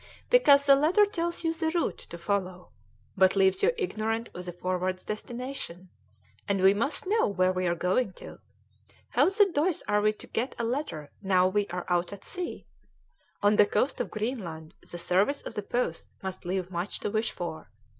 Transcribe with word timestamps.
"Because 0.31 0.65
the 0.65 0.75
letter 0.75 1.05
tells 1.05 1.43
you 1.43 1.53
the 1.53 1.69
route 1.75 1.99
to 2.09 2.17
follow, 2.17 2.71
but 3.15 3.35
leaves 3.35 3.61
you 3.61 3.71
ignorant 3.77 4.31
of 4.33 4.45
the 4.45 4.51
Forward's 4.51 5.05
destination; 5.05 5.89
and 6.47 6.59
we 6.59 6.73
must 6.73 7.05
know 7.05 7.27
where 7.27 7.51
we 7.53 7.67
are 7.67 7.75
going 7.75 8.13
to. 8.13 8.39
How 9.09 9.29
the 9.29 9.51
deuce 9.53 9.83
are 9.87 10.03
you 10.07 10.13
to 10.13 10.25
get 10.25 10.55
a 10.57 10.63
letter 10.63 11.11
now 11.21 11.47
we 11.47 11.67
are 11.67 11.85
out 11.87 12.11
at 12.11 12.25
sea? 12.25 12.65
On 13.43 13.57
the 13.57 13.67
coast 13.67 14.01
of 14.01 14.09
Greenland 14.09 14.73
the 14.89 14.97
service 14.97 15.43
of 15.43 15.53
the 15.53 15.61
post 15.61 16.15
must 16.23 16.45
leave 16.45 16.71
much 16.71 16.99
to 17.01 17.11
wish 17.11 17.31
for. 17.31 17.69